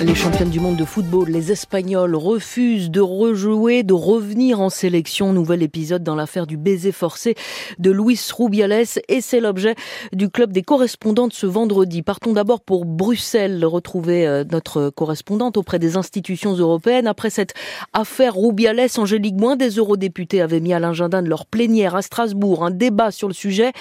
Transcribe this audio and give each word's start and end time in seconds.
Les 0.00 0.14
championnes 0.14 0.50
du 0.50 0.60
monde 0.60 0.76
de 0.76 0.84
football, 0.84 1.28
les 1.28 1.50
Espagnols, 1.50 2.14
refusent 2.14 2.88
de 2.88 3.00
rejouer, 3.00 3.82
de 3.82 3.94
revenir 3.94 4.60
en 4.60 4.70
sélection. 4.70 5.32
Nouvel 5.32 5.60
épisode 5.60 6.04
dans 6.04 6.14
l'affaire 6.14 6.46
du 6.46 6.56
baiser 6.56 6.92
forcé 6.92 7.34
de 7.80 7.90
Luis 7.90 8.20
Rubiales 8.32 8.84
et 9.08 9.20
c'est 9.20 9.40
l'objet 9.40 9.74
du 10.12 10.30
club 10.30 10.52
des 10.52 10.62
correspondantes 10.62 11.32
ce 11.32 11.46
vendredi. 11.46 12.02
Partons 12.02 12.32
d'abord 12.32 12.60
pour 12.60 12.84
Bruxelles, 12.84 13.64
retrouver 13.64 14.24
euh, 14.24 14.44
notre 14.52 14.90
correspondante 14.90 15.56
auprès 15.56 15.80
des 15.80 15.96
institutions 15.96 16.54
européennes. 16.54 17.08
Après 17.08 17.30
cette 17.30 17.54
affaire 17.92 18.36
Rubiales, 18.36 18.86
Angélique 18.98 19.36
Moins, 19.36 19.56
des 19.56 19.70
eurodéputés 19.70 20.40
avaient 20.40 20.60
mis 20.60 20.72
à 20.72 20.78
l'agenda 20.78 21.22
de 21.22 21.28
leur 21.28 21.44
plénière 21.44 21.96
à 21.96 22.02
Strasbourg 22.02 22.64
un 22.64 22.70
débat 22.70 23.10
sur 23.10 23.26
le 23.26 23.34
sujet. 23.34 23.72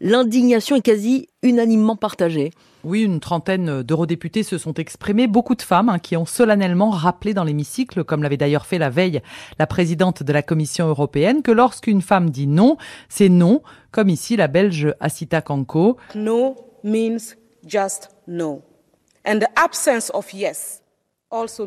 L'indignation 0.00 0.76
est 0.76 0.80
quasi 0.80 1.28
unanimement 1.48 1.96
partagée. 1.96 2.52
Oui, 2.84 3.02
une 3.02 3.20
trentaine 3.20 3.82
d'eurodéputés 3.82 4.42
se 4.42 4.58
sont 4.58 4.74
exprimés, 4.74 5.26
beaucoup 5.26 5.54
de 5.54 5.62
femmes 5.62 5.88
hein, 5.88 5.98
qui 5.98 6.16
ont 6.16 6.26
solennellement 6.26 6.90
rappelé 6.90 7.34
dans 7.34 7.44
l'hémicycle, 7.44 8.04
comme 8.04 8.22
l'avait 8.22 8.36
d'ailleurs 8.36 8.66
fait 8.66 8.78
la 8.78 8.90
veille 8.90 9.22
la 9.58 9.66
présidente 9.66 10.22
de 10.22 10.32
la 10.32 10.42
Commission 10.42 10.86
européenne, 10.86 11.42
que 11.42 11.50
lorsqu'une 11.50 12.02
femme 12.02 12.30
dit 12.30 12.46
non, 12.46 12.76
c'est 13.08 13.28
non, 13.28 13.62
comme 13.90 14.08
ici 14.08 14.36
la 14.36 14.46
Belge 14.46 14.94
Asita 15.00 15.40
Kanko. 15.40 15.96
No 16.14 16.56
means 16.84 17.34
just 17.66 18.10
no. 18.28 18.62
And 19.26 19.40
the 19.40 19.48
absence 19.56 20.10
of 20.14 20.32
yes 20.32 20.82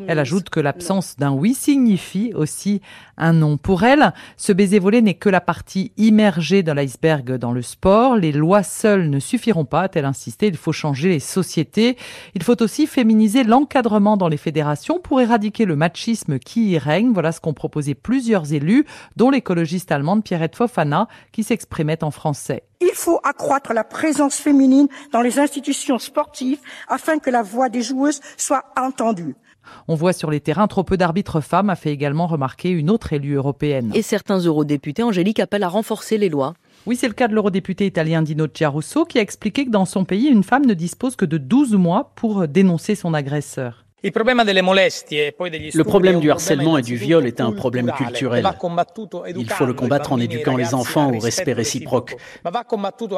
elle 0.08 0.18
ajoute 0.18 0.48
que 0.48 0.58
l'absence 0.58 1.16
d'un 1.16 1.32
oui 1.32 1.52
signifie 1.52 2.32
aussi 2.34 2.80
un 3.18 3.34
non. 3.34 3.58
Pour 3.58 3.82
elle, 3.82 4.14
ce 4.38 4.54
baiser 4.54 4.78
volé 4.78 5.02
n'est 5.02 5.14
que 5.14 5.28
la 5.28 5.42
partie 5.42 5.92
immergée 5.98 6.62
dans 6.62 6.72
l'iceberg 6.72 7.36
dans 7.36 7.52
le 7.52 7.60
sport. 7.60 8.16
Les 8.16 8.32
lois 8.32 8.62
seules 8.62 9.10
ne 9.10 9.18
suffiront 9.18 9.66
pas, 9.66 9.82
a-t-elle 9.82 10.06
insisté. 10.06 10.46
Il 10.46 10.56
faut 10.56 10.72
changer 10.72 11.10
les 11.10 11.20
sociétés. 11.20 11.98
Il 12.34 12.42
faut 12.42 12.60
aussi 12.62 12.86
féminiser 12.86 13.44
l'encadrement 13.44 14.16
dans 14.16 14.28
les 14.28 14.38
fédérations 14.38 14.98
pour 14.98 15.20
éradiquer 15.20 15.66
le 15.66 15.76
machisme 15.76 16.38
qui 16.38 16.70
y 16.70 16.78
règne. 16.78 17.12
Voilà 17.12 17.30
ce 17.30 17.40
qu'ont 17.40 17.52
proposé 17.52 17.94
plusieurs 17.94 18.54
élus, 18.54 18.86
dont 19.16 19.28
l'écologiste 19.28 19.92
allemande 19.92 20.24
Pierrette 20.24 20.56
Fofana, 20.56 21.06
qui 21.32 21.42
s'exprimait 21.42 22.02
en 22.02 22.10
français. 22.10 22.64
Il 22.80 22.94
faut 22.94 23.20
accroître 23.24 23.74
la 23.74 23.84
présence 23.84 24.36
féminine 24.36 24.88
dans 25.12 25.20
les 25.20 25.38
institutions 25.38 25.98
sportives 25.98 26.60
afin 26.88 27.18
que 27.18 27.28
la 27.28 27.42
voix 27.42 27.68
des 27.68 27.82
joueuses 27.82 28.20
soit 28.38 28.64
entendue. 28.74 29.34
On 29.88 29.94
voit 29.94 30.12
sur 30.12 30.30
les 30.30 30.40
terrains 30.40 30.66
trop 30.66 30.84
peu 30.84 30.96
d'arbitres 30.96 31.40
femmes, 31.40 31.70
a 31.70 31.76
fait 31.76 31.92
également 31.92 32.26
remarquer 32.26 32.70
une 32.70 32.90
autre 32.90 33.12
élue 33.12 33.34
européenne. 33.34 33.90
Et 33.94 34.02
certains 34.02 34.38
eurodéputés, 34.38 35.02
Angélique, 35.02 35.40
appellent 35.40 35.62
à 35.62 35.68
renforcer 35.68 36.18
les 36.18 36.28
lois. 36.28 36.54
Oui, 36.86 36.96
c'est 36.96 37.08
le 37.08 37.14
cas 37.14 37.28
de 37.28 37.34
l'eurodéputé 37.34 37.86
italien 37.86 38.22
Dino 38.22 38.46
Giarusso 38.52 39.04
qui 39.04 39.18
a 39.18 39.22
expliqué 39.22 39.66
que 39.66 39.70
dans 39.70 39.84
son 39.84 40.04
pays, 40.04 40.26
une 40.28 40.44
femme 40.44 40.66
ne 40.66 40.74
dispose 40.74 41.16
que 41.16 41.26
de 41.26 41.38
12 41.38 41.74
mois 41.74 42.12
pour 42.16 42.48
dénoncer 42.48 42.94
son 42.94 43.14
agresseur. 43.14 43.84
Le 44.02 45.82
problème 45.82 46.20
du 46.20 46.30
harcèlement 46.30 46.78
et 46.78 46.82
du 46.82 46.96
viol 46.96 47.26
est 47.26 47.40
un 47.40 47.52
problème 47.52 47.92
culturel. 47.92 48.46
Il 49.36 49.50
faut 49.50 49.66
le 49.66 49.74
combattre 49.74 50.12
en 50.12 50.20
éduquant 50.20 50.56
les 50.56 50.74
enfants 50.74 51.12
au 51.12 51.18
respect 51.18 51.52
réciproque. 51.52 52.16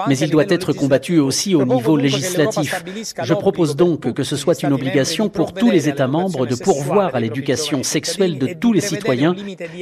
Mais 0.09 0.19
il 0.19 0.31
doit 0.31 0.47
être 0.49 0.73
combattu 0.73 1.21
aussi 1.21 1.55
au 1.55 1.65
niveau 1.65 1.97
législatif. 1.97 2.83
Je 3.23 3.35
propose 3.35 3.77
donc 3.77 4.13
que 4.13 4.25
ce 4.25 4.37
soit 4.37 4.61
une 4.63 4.73
obligation 4.73 5.29
pour 5.29 5.55
tous 5.55 5.71
les 5.71 5.89
États 5.89 6.09
membres 6.09 6.47
de 6.47 6.57
pourvoir 6.57 7.15
à 7.15 7.21
l'éducation 7.21 7.83
sexuelle 7.83 8.39
de 8.39 8.53
tous 8.53 8.73
les 8.73 8.81
citoyens 8.81 9.37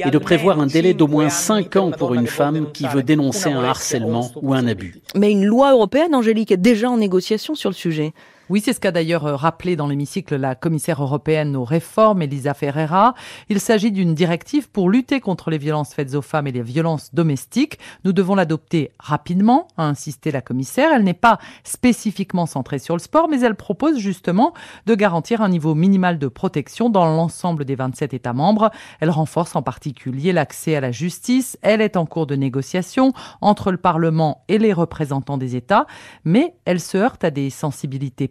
et 0.05 0.11
de 0.11 0.17
prévoir 0.17 0.59
un 0.59 0.67
délai 0.67 0.93
d'au 0.93 1.07
moins 1.07 1.29
5 1.29 1.75
ans 1.77 1.91
pour 1.91 2.13
une 2.13 2.27
femme 2.27 2.71
qui 2.71 2.85
veut 2.87 3.03
dénoncer 3.03 3.49
un 3.49 3.63
harcèlement 3.63 4.31
ou 4.41 4.53
un 4.53 4.67
abus. 4.67 5.01
Mais 5.15 5.31
une 5.31 5.45
loi 5.45 5.71
européenne, 5.71 6.13
Angélique, 6.13 6.51
est 6.51 6.57
déjà 6.57 6.89
en 6.89 6.97
négociation 6.97 7.55
sur 7.55 7.69
le 7.69 7.75
sujet. 7.75 8.13
Oui, 8.51 8.59
c'est 8.59 8.73
ce 8.73 8.81
qu'a 8.81 8.91
d'ailleurs 8.91 9.25
euh, 9.25 9.37
rappelé 9.37 9.77
dans 9.77 9.87
l'hémicycle 9.87 10.35
la 10.35 10.55
commissaire 10.55 11.01
européenne 11.01 11.55
aux 11.55 11.63
réformes, 11.63 12.21
Elisa 12.21 12.53
Ferreira. 12.53 13.15
Il 13.47 13.61
s'agit 13.61 13.93
d'une 13.93 14.13
directive 14.13 14.69
pour 14.69 14.89
lutter 14.89 15.21
contre 15.21 15.49
les 15.49 15.57
violences 15.57 15.93
faites 15.93 16.15
aux 16.15 16.21
femmes 16.21 16.47
et 16.47 16.51
les 16.51 16.61
violences 16.61 17.15
domestiques. 17.15 17.79
Nous 18.03 18.11
devons 18.11 18.35
l'adopter 18.35 18.91
rapidement, 18.99 19.69
a 19.77 19.85
insisté 19.85 20.31
la 20.31 20.41
commissaire. 20.41 20.91
Elle 20.93 21.05
n'est 21.05 21.13
pas 21.13 21.39
spécifiquement 21.63 22.45
centrée 22.45 22.79
sur 22.79 22.93
le 22.93 22.99
sport, 22.99 23.29
mais 23.29 23.39
elle 23.39 23.55
propose 23.55 23.99
justement 23.99 24.53
de 24.85 24.95
garantir 24.95 25.39
un 25.39 25.47
niveau 25.47 25.73
minimal 25.73 26.19
de 26.19 26.27
protection 26.27 26.89
dans 26.89 27.05
l'ensemble 27.05 27.63
des 27.63 27.75
27 27.75 28.13
États 28.13 28.33
membres. 28.33 28.69
Elle 28.99 29.11
renforce 29.11 29.55
en 29.55 29.61
particulier 29.61 30.33
l'accès 30.33 30.75
à 30.75 30.81
la 30.81 30.91
justice. 30.91 31.57
Elle 31.61 31.79
est 31.79 31.95
en 31.95 32.05
cours 32.05 32.27
de 32.27 32.35
négociation 32.35 33.13
entre 33.39 33.71
le 33.71 33.77
Parlement 33.77 34.43
et 34.49 34.57
les 34.57 34.73
représentants 34.73 35.37
des 35.37 35.55
États, 35.55 35.87
mais 36.25 36.53
elle 36.65 36.81
se 36.81 36.97
heurte 36.97 37.23
à 37.23 37.31
des 37.31 37.49
sensibilités 37.49 38.27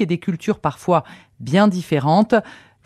et 0.00 0.06
des 0.06 0.18
cultures 0.18 0.60
parfois 0.60 1.04
bien 1.40 1.68
différentes. 1.68 2.34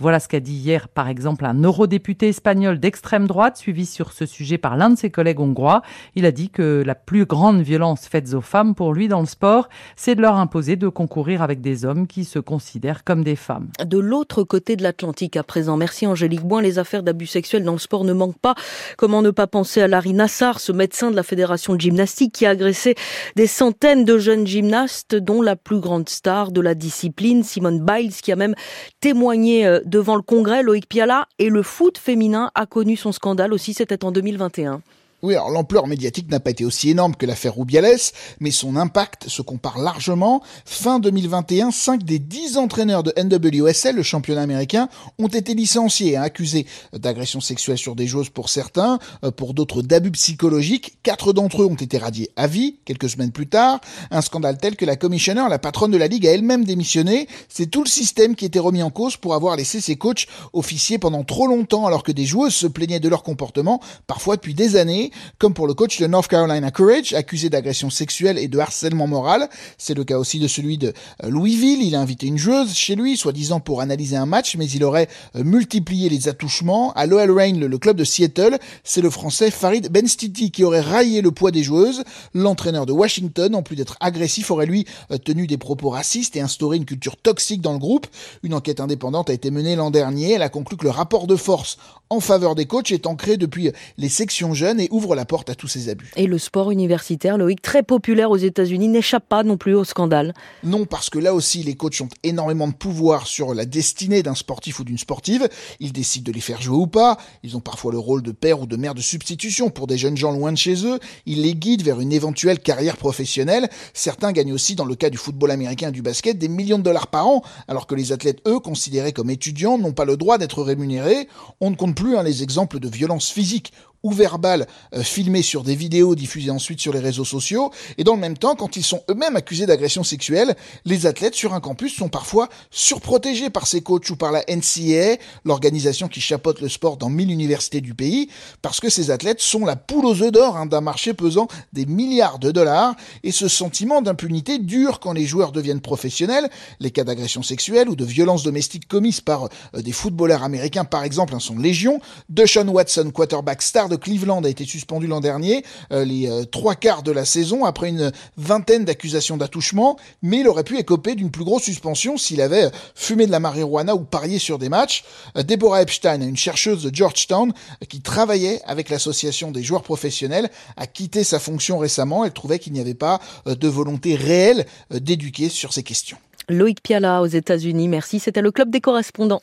Voilà 0.01 0.19
ce 0.19 0.29
qu'a 0.29 0.41
dit 0.41 0.55
hier, 0.55 0.89
par 0.89 1.09
exemple, 1.09 1.45
un 1.45 1.53
eurodéputé 1.63 2.29
espagnol 2.29 2.81
d'extrême 2.81 3.27
droite, 3.27 3.59
suivi 3.59 3.85
sur 3.85 4.15
ce 4.15 4.25
sujet 4.25 4.57
par 4.57 4.79
l'un 4.79 4.89
de 4.89 4.97
ses 4.97 5.11
collègues 5.11 5.41
hongrois. 5.41 5.83
Il 6.17 6.25
a 6.25 6.33
dit 6.33 6.49
que 6.49 6.83
la 6.87 6.95
plus 6.95 7.27
grande 7.27 7.61
violence 7.61 8.09
faite 8.09 8.33
aux 8.33 8.41
femmes, 8.41 8.75
pour 8.75 8.95
lui, 8.95 9.09
dans 9.09 9.21
le 9.21 9.27
sport, 9.27 9.69
c'est 9.97 10.15
de 10.15 10.23
leur 10.23 10.37
imposer 10.37 10.77
de 10.77 10.89
concourir 10.89 11.43
avec 11.43 11.61
des 11.61 11.85
hommes 11.85 12.07
qui 12.07 12.25
se 12.25 12.39
considèrent 12.39 13.05
comme 13.05 13.23
des 13.23 13.37
femmes. 13.37 13.69
De 13.85 13.99
l'autre 13.99 14.43
côté 14.43 14.75
de 14.75 14.83
l'Atlantique, 14.83 15.37
à 15.37 15.43
présent, 15.43 15.77
merci 15.77 16.07
Angélique 16.07 16.45
Boin, 16.45 16.63
les 16.63 16.79
affaires 16.79 17.03
d'abus 17.03 17.27
sexuels 17.27 17.65
dans 17.65 17.73
le 17.73 17.79
sport 17.79 18.05
ne 18.05 18.15
manquent 18.15 18.41
pas. 18.41 18.55
Comment 18.97 19.21
ne 19.21 19.31
pas 19.31 19.49
penser 19.49 19.83
à 19.83 19.87
Larry 19.87 20.15
Nassar, 20.15 20.61
ce 20.61 20.73
médecin 20.73 21.11
de 21.11 21.17
la 21.17 21.23
Fédération 21.23 21.75
de 21.75 21.81
gymnastique 21.81 22.33
qui 22.33 22.47
a 22.47 22.51
agressé 22.51 22.95
des 23.37 23.47
centaines 23.47 24.07
de 24.07 24.17
jeunes 24.17 24.47
gymnastes, 24.47 25.15
dont 25.15 25.43
la 25.43 25.57
plus 25.57 25.81
grande 25.81 26.09
star 26.09 26.53
de 26.53 26.63
la 26.63 26.75
discipline, 26.75 27.43
Simone 27.43 27.85
Biles, 27.85 28.15
qui 28.15 28.33
a 28.33 28.37
même 28.37 28.55
témoigné 29.01 29.67
euh, 29.67 29.81
devant 29.91 30.17
le 30.17 30.23
Congrès, 30.23 30.63
Loïc 30.63 30.89
Piala, 30.89 31.27
et 31.39 31.51
le 31.51 31.63
foot 31.63 31.99
féminin 31.99 32.51
a 32.55 32.65
connu 32.65 32.97
son 32.97 33.13
scandale 33.13 33.53
aussi, 33.53 33.75
c'était 33.75 34.05
en 34.05 34.13
2021. 34.13 34.81
Oui, 35.23 35.35
alors 35.35 35.51
l'ampleur 35.51 35.87
médiatique 35.87 36.31
n'a 36.31 36.41
pas 36.41 36.51
été 36.51 36.65
aussi 36.65 36.89
énorme 36.89 37.15
que 37.15 37.27
l'affaire 37.27 37.55
Rubiales, 37.55 37.99
mais 38.41 38.51
son 38.51 38.75
impact 38.77 39.29
se 39.29 39.43
compare 39.43 39.79
largement. 39.79 40.43
Fin 40.65 40.99
2021, 40.99 41.71
5 41.73 42.05
des 42.05 42.19
10 42.19 42.57
entraîneurs 42.57 43.03
de 43.03 43.13
NWSL, 43.19 43.97
le 43.97 44.03
championnat 44.03 44.41
américain, 44.41 44.89
ont 45.19 45.29
été 45.29 45.53
licenciés, 45.53 46.17
hein, 46.17 46.23
accusés 46.23 46.65
d'agression 46.95 47.43
sexuelle 47.43 47.77
sur 47.77 47.97
des 47.97 48.07
joueuses 48.07 48.31
pour 48.31 48.49
certains, 48.49 48.99
euh, 49.23 49.31
pour 49.31 49.53
d'autres 49.53 49.83
d'abus 49.83 50.13
psychologiques. 50.13 50.95
Quatre 51.03 51.35
d'entre 51.35 51.63
eux 51.63 51.67
ont 51.67 51.75
été 51.75 51.99
radiés 51.99 52.31
à 52.37 52.47
vie, 52.47 52.77
quelques 52.87 53.11
semaines 53.11 53.33
plus 53.33 53.47
tard. 53.47 53.81
Un 54.11 54.23
scandale 54.23 54.57
tel 54.57 54.75
que 54.75 54.87
la 54.87 54.97
commissionneur, 54.97 55.51
la 55.51 55.59
patronne 55.59 55.91
de 55.91 55.99
la 55.99 56.07
ligue, 56.07 56.27
a 56.27 56.33
elle-même 56.33 56.65
démissionné. 56.65 57.29
C'est 57.51 57.67
tout 57.67 57.85
le 57.85 57.91
système 57.91 58.35
qui 58.35 58.47
était 58.47 58.59
remis 58.59 58.83
en 58.83 58.91
cause 58.91 59.19
pour 59.19 59.35
avoir 59.35 59.57
laissé 59.57 59.83
ses 59.83 59.97
coachs 59.97 60.27
officier 60.55 60.97
pendant 60.97 61.25
trop 61.25 61.47
longtemps 61.47 61.87
alors 61.87 62.05
que 62.05 62.13
des 62.13 62.25
joueuses 62.25 62.55
se 62.55 62.67
plaignaient 62.67 63.01
de 63.01 63.09
leur 63.11 63.23
comportement, 63.23 63.83
parfois 64.07 64.37
depuis 64.37 64.55
des 64.55 64.77
années 64.77 65.10
comme 65.39 65.55
pour 65.55 65.67
le 65.67 65.75
coach 65.75 66.01
de 66.01 66.07
North 66.07 66.29
Carolina 66.29 66.71
Courage, 66.71 67.13
accusé 67.15 67.51
d'agression 67.51 67.91
sexuelle 67.91 68.39
et 68.39 68.49
de 68.49 68.59
harcèlement 68.59 69.07
moral. 69.07 69.49
C'est 69.79 69.95
le 69.95 70.05
cas 70.05 70.19
aussi 70.19 70.39
de 70.39 70.49
celui 70.49 70.79
de 70.79 70.93
euh, 71.25 71.31
Louisville. 71.31 71.83
Il 71.83 71.95
a 71.95 72.01
invité 72.01 72.27
une 72.27 72.39
joueuse 72.39 72.75
chez 72.75 72.95
lui, 72.95 73.17
soi-disant 73.17 73.61
pour 73.61 73.81
analyser 73.81 74.17
un 74.17 74.27
match, 74.27 74.57
mais 74.57 74.69
il 74.69 74.85
aurait 74.85 75.09
euh, 75.37 75.45
multiplié 75.45 76.09
les 76.09 76.29
attouchements. 76.29 76.93
À 76.95 77.07
l'OL 77.07 77.31
Reign, 77.31 77.65
le 77.65 77.79
club 77.79 77.97
de 77.97 78.05
Seattle, 78.05 78.59
c'est 78.85 79.01
le 79.01 79.11
français 79.11 79.51
Farid 79.51 79.91
Benstiti 79.91 80.51
qui 80.51 80.65
aurait 80.65 80.81
raillé 80.81 81.23
le 81.23 81.31
poids 81.31 81.51
des 81.51 81.63
joueuses. 81.63 82.05
L'entraîneur 82.35 82.87
de 82.87 82.93
Washington, 82.93 83.55
en 83.55 83.63
plus 83.63 83.77
d'être 83.77 83.97
agressif, 84.01 84.51
aurait 84.51 84.67
lui 84.67 84.87
euh, 85.11 85.19
tenu 85.19 85.47
des 85.47 85.59
propos 85.59 85.91
racistes 85.91 86.37
et 86.37 86.41
instauré 86.41 86.77
une 86.77 86.85
culture 86.85 87.17
toxique 87.17 87.61
dans 87.61 87.73
le 87.73 87.79
groupe. 87.79 88.07
Une 88.43 88.55
enquête 88.55 88.81
indépendante 88.81 89.31
a 89.31 89.33
été 89.33 89.51
menée 89.51 89.77
l'an 89.77 89.91
dernier. 89.91 90.33
Elle 90.33 90.43
a 90.43 90.49
conclu 90.49 90.77
que 90.77 90.85
le 90.85 90.91
rapport 90.91 91.27
de 91.27 91.37
force 91.37 91.79
en 92.11 92.21
faveur 92.21 92.55
des 92.55 92.67
coachs 92.67 92.91
est 92.91 93.07
ancré 93.07 93.37
depuis 93.37 93.71
les 93.97 94.09
sections 94.09 94.53
jeunes 94.53 94.81
et 94.81 94.89
ouvre 94.91 95.00
la 95.15 95.25
porte 95.25 95.51
à 95.51 95.55
tous 95.55 95.69
ces 95.69 95.89
abus. 95.89 96.11
Et 96.17 96.27
le 96.27 96.39
sport 96.39 96.71
universitaire, 96.71 97.39
Loïc, 97.39 97.63
très 97.63 97.83
populaire 97.83 98.31
aux 98.31 98.37
États-Unis, 98.37 98.89
n'échappe 98.89 99.29
pas 99.29 99.43
non 99.43 99.57
plus 99.57 99.75
au 99.75 99.85
scandale. 99.85 100.35
Non, 100.65 100.85
parce 100.85 101.11
que 101.11 101.19
là 101.19 101.35
aussi, 101.35 101.63
les 101.63 101.75
coachs 101.75 102.01
ont 102.01 102.09
énormément 102.23 102.69
de 102.69 102.73
pouvoir 102.73 103.27
sur 103.27 103.55
la 103.55 103.65
destinée 103.65 104.23
d'un 104.23 104.35
sportif 104.35 104.81
ou 104.81 104.85
d'une 104.85 104.99
sportive. 104.99 105.49
Ils 105.81 105.93
décident 105.93 106.25
de 106.31 106.33
les 106.33 106.41
faire 106.41 106.61
jouer 106.61 106.77
ou 106.77 106.87
pas. 106.87 107.19
Ils 107.43 107.57
ont 107.57 107.61
parfois 107.61 107.93
le 107.93 107.99
rôle 107.99 108.23
de 108.23 108.33
père 108.33 108.61
ou 108.61 108.67
de 108.67 108.77
mère 108.77 108.95
de 108.95 109.01
substitution 109.01 109.71
pour 109.71 109.87
des 109.87 109.99
jeunes 109.99 110.17
gens 110.17 110.33
loin 110.33 110.53
de 110.53 110.59
chez 110.59 110.87
eux. 110.87 110.99
Ils 111.27 111.43
les 111.43 111.55
guident 111.55 111.83
vers 111.83 112.01
une 112.01 112.13
éventuelle 112.13 112.61
carrière 112.61 112.97
professionnelle. 112.97 113.69
Certains 113.95 114.33
gagnent 114.33 114.53
aussi, 114.53 114.75
dans 114.75 114.85
le 114.85 114.95
cas 114.95 115.11
du 115.11 115.19
football 115.19 115.51
américain 115.51 115.89
et 115.89 115.93
du 115.93 116.03
basket, 116.03 116.39
des 116.39 116.49
millions 116.49 116.79
de 116.79 116.85
dollars 116.85 117.09
par 117.09 117.27
an, 117.27 117.43
alors 117.69 117.87
que 117.87 117.95
les 117.95 118.13
athlètes, 118.13 118.41
eux, 118.47 118.61
considérés 118.61 119.13
comme 119.13 119.31
étudiants, 119.31 119.79
n'ont 119.79 119.93
pas 119.93 120.05
le 120.05 120.17
droit 120.17 120.39
d'être 120.39 120.63
rémunérés. 120.63 121.29
On 121.61 121.71
ne 121.71 121.77
compte 121.77 121.95
plus 121.95 122.17
hein, 122.17 122.23
les 122.23 122.43
exemples 122.43 122.81
de 122.81 122.89
violences 122.89 123.31
physiques 123.31 123.73
ou 124.03 124.13
verbales 124.13 124.67
euh, 124.95 125.03
filmées 125.03 125.43
sur 125.43 125.63
des 125.63 125.75
vidéos 125.75 126.15
diffusées 126.15 126.51
ensuite 126.51 126.81
sur 126.81 126.93
les 126.93 127.01
réseaux 127.01 127.25
sociaux. 127.25 127.71
Et 127.99 128.05
dans 128.05 128.15
le 128.15 128.21
même 128.21 128.39
temps, 128.39 128.55
quand 128.55 128.77
ils 128.77 128.85
sont 128.85 129.03
eux-mêmes 129.11 129.37
accusés 129.37 129.67
d'agression 129.67 130.05
sexuelle, 130.05 130.57
les 130.85 131.07
athlètes 131.07 131.35
sur 131.35 131.55
un 131.55 131.61
campus 131.61 131.95
sont 131.95 132.09
parfois 132.09 132.49
surprotégés 132.71 133.51
par 133.51 133.67
ces 133.67 133.83
coachs 133.83 134.09
ou 134.11 134.17
par 134.17 134.33
la 134.33 134.43
NCAA, 134.49 135.19
l'organisation 135.45 136.09
qui 136.09 136.21
chapeaute 136.21 136.61
le 136.61 136.69
sport 136.69 136.97
dans 136.97 137.11
mille 137.11 137.31
universités 137.31 137.81
du 137.81 137.95
pays, 137.95 138.31
parce 138.63 138.81
que 138.81 138.89
ces 138.89 139.11
athlètes 139.11 139.41
sont 139.41 139.65
la 139.65 139.77
poule 139.77 140.07
aux 140.07 140.23
œufs 140.23 140.33
d'or 140.33 140.57
hein, 140.57 140.67
d'un 140.67 140.81
marché 140.81 141.13
pesant 141.13 141.49
des 141.73 141.87
milliards 141.87 142.39
de 142.39 142.51
dollars. 142.51 142.95
Et 143.23 143.33
ce 143.33 143.49
sentiment 143.49 144.01
d'impunité 144.01 144.59
dure 144.59 145.01
quand 145.01 145.13
les 145.13 145.27
joueurs 145.27 145.53
deviennent 145.53 145.81
professionnels. 145.81 146.49
Les 146.81 146.91
cas 146.91 147.05
d'agression 147.05 147.43
sexuelle 147.43 147.89
ou 147.89 147.97
de 147.97 148.05
violence 148.05 148.43
domestique 148.43 148.89
commises 148.89 149.21
par 149.21 149.45
euh, 149.75 149.83
des 149.83 149.93
footballeurs 149.93 150.43
américains, 150.43 150.85
par 150.85 151.05
exemple, 151.05 151.35
hein, 151.35 151.41
sont 151.41 151.59
légion. 151.59 152.01
Deshaun 152.29 152.69
Watson, 152.69 153.11
quarterback 153.13 153.61
star 153.61 153.90
de 153.91 153.97
Cleveland, 153.97 154.43
a 154.45 154.49
été 154.49 154.65
suspendu 154.65 155.07
l'an 155.07 155.21
dernier, 155.21 155.65
euh, 155.93 156.05
les 156.05 156.29
euh, 156.29 156.45
trois 156.45 156.75
quarts 156.75 157.03
de 157.03 157.13
la 157.13 157.27
saison, 157.27 157.65
après 157.67 157.91
une 157.91 158.13
vingtaine 158.39 158.87
d'accusations 158.87 159.37
d'attouchement, 159.37 159.99
mais 160.23 160.41
il 160.41 160.49
aurait 160.49 160.65
pu 160.65 160.79
écoper 160.79 161.15
d'une 161.15 161.31
plus 161.31 161.45
grosse 161.45 161.65
suspension 161.65 162.17
s'il 162.17 162.41
avait 162.41 162.71
fumé 162.95 163.27
de 163.27 163.31
la 163.31 163.41
marijuana 163.41 163.95
ou 163.95 164.01
parié 164.01 164.39
sur 164.39 164.59
des 164.59 164.69
matchs. 164.69 165.05
Deborah 165.35 165.83
Epstein, 165.83 166.23
une 166.23 166.37
chercheuse 166.37 166.83
de 166.83 166.95
Georgetown 166.95 167.53
qui 167.89 168.01
travaillait 168.01 168.61
avec 168.65 168.89
l'association 168.89 169.51
des 169.51 169.63
joueurs 169.63 169.83
professionnels, 169.83 170.49
a 170.77 170.87
quitté 170.87 171.25
sa 171.25 171.39
fonction 171.39 171.79
récemment. 171.79 172.25
Elle 172.25 172.33
trouvait 172.33 172.59
qu'il 172.59 172.73
n'y 172.73 172.81
avait 172.81 172.95
pas 172.95 173.21
de 173.47 173.69
volonté 173.69 174.15
réelle 174.15 174.67
d'éduquer 174.91 175.49
sur 175.49 175.73
ces 175.73 175.83
questions. 175.83 176.17
Loïc 176.51 176.83
Piala 176.83 177.23
aux 177.23 177.27
États-Unis, 177.27 177.89
merci. 177.89 178.19
C'était 178.19 178.43
le 178.43 178.51
club 178.51 178.71
des 178.71 178.81
correspondants. 178.81 179.39